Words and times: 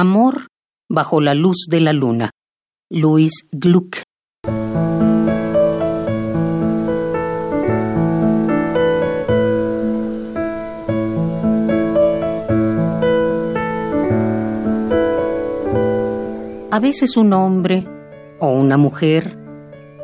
Amor 0.00 0.46
bajo 0.88 1.20
la 1.20 1.34
luz 1.34 1.66
de 1.68 1.80
la 1.80 1.92
luna. 1.92 2.30
Luis 2.88 3.32
Gluck. 3.50 3.96
A 16.70 16.78
veces 16.78 17.16
un 17.16 17.32
hombre 17.32 17.84
o 18.38 18.52
una 18.52 18.76
mujer 18.76 19.36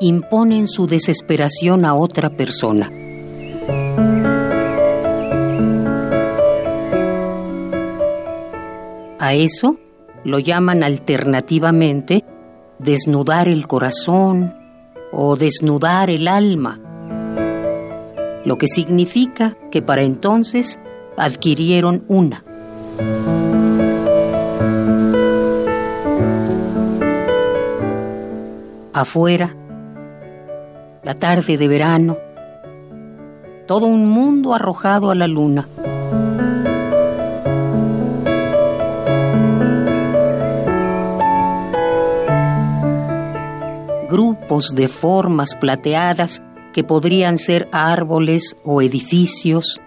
imponen 0.01 0.67
su 0.67 0.89
desesperación 0.89 1.85
a 1.85 1.95
otra 1.95 2.31
persona. 2.31 2.91
A 9.21 9.35
eso 9.35 9.79
lo 10.25 10.39
llaman 10.39 10.83
alternativamente 10.83 12.25
desnudar 12.79 13.49
el 13.49 13.67
corazón 13.67 14.55
o 15.13 15.37
desnudar 15.37 16.11
el 16.11 16.27
alma, 16.27 16.81
lo 18.45 18.59
que 18.59 18.67
significa 18.67 19.57
que 19.71 19.83
para 19.83 20.03
entonces 20.03 20.79
adquirieron 21.17 22.05
una. 22.09 22.43
Afuera, 28.93 29.55
la 31.03 31.15
tarde 31.15 31.59
de 31.59 31.69
verano, 31.69 32.17
todo 33.67 33.87
un 33.87 34.09
mundo 34.09 34.55
arrojado 34.55 35.11
a 35.11 35.15
la 35.15 35.27
luna. 35.27 35.67
Grupos 44.15 44.77
de 44.77 44.87
formas 44.87 45.57
plateadas 45.57 46.41
que 46.73 46.85
podrían 46.85 47.37
ser 47.37 47.67
árboles 47.73 48.57
o 48.63 48.81
edificios, 48.81 49.83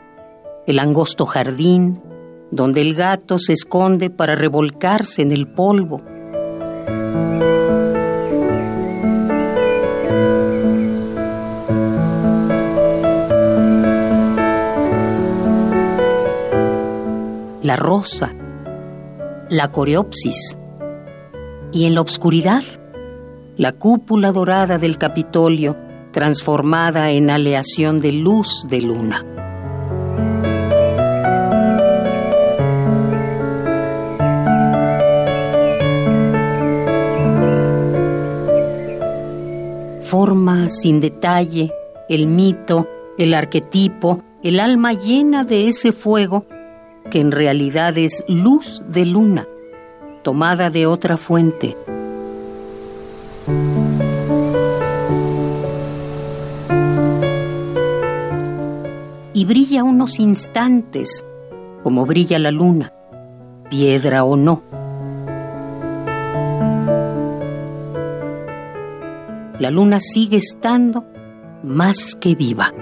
el 0.66 0.80
angosto 0.80 1.25
jardín, 1.25 2.02
donde 2.52 2.81
el 2.81 2.94
gato 2.94 3.39
se 3.39 3.53
esconde 3.53 4.09
para 4.09 4.36
revolcarse 4.36 5.22
en 5.22 5.31
el 5.31 5.47
polvo. 5.47 6.02
La 17.64 17.78
rosa, 17.78 18.34
la 19.50 19.69
coreopsis, 19.69 20.58
y 21.72 21.86
en 21.86 21.95
la 21.95 22.02
oscuridad, 22.02 22.64
la 23.58 23.72
cúpula 23.72 24.31
dorada 24.31 24.77
del 24.77 25.00
Capitolio 25.00 25.75
transformada 26.11 27.09
en 27.09 27.31
aleación 27.31 28.00
de 28.00 28.11
luz 28.11 28.67
de 28.69 28.81
luna. 28.81 29.25
Forma 40.03 40.69
sin 40.69 41.02
detalle 41.02 41.73
el 42.09 42.28
mito, 42.28 42.88
el 43.17 43.33
arquetipo, 43.33 44.23
el 44.44 44.59
alma 44.59 44.94
llena 44.94 45.44
de 45.44 45.67
ese 45.67 45.91
fuego 45.91 46.45
que 47.09 47.19
en 47.19 47.31
realidad 47.31 47.97
es 47.97 48.23
luz 48.28 48.83
de 48.88 49.05
luna, 49.05 49.47
tomada 50.23 50.69
de 50.69 50.85
otra 50.85 51.17
fuente 51.17 51.75
brilla 59.47 59.85
unos 59.85 60.19
instantes, 60.19 61.24
como 61.81 62.06
brilla 62.06 62.38
la 62.38 62.52
luna, 62.52 62.91
piedra 63.69 64.25
o 64.25 64.35
no. 64.35 64.62
La 69.57 69.72
luna 69.72 70.02
sigue 70.02 70.36
estando 70.36 71.06
más 71.63 72.13
que 72.19 72.36
viva. 72.36 72.74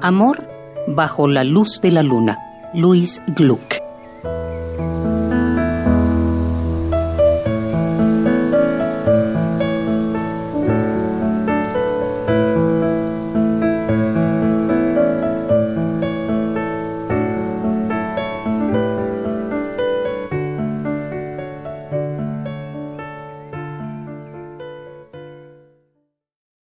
Amor 0.00 0.55
bajo 0.86 1.28
la 1.28 1.44
luz 1.44 1.80
de 1.80 1.90
la 1.90 2.02
luna. 2.02 2.38
Luis 2.74 3.20
Gluck. 3.28 3.85